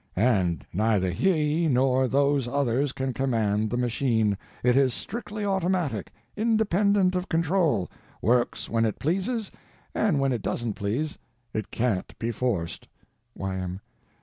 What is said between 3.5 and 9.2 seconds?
the machine—it is strictly automatic, independent of control, works when it